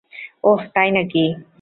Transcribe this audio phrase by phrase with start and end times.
[0.43, 1.23] ওহ, তাই নাকি!